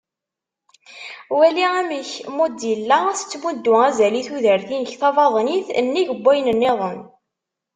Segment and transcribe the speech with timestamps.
[1.39, 6.99] Wali amek Mozilla tettmuddu azal i tudert-inek tabaḍnit nnig n wayen-nniḍen.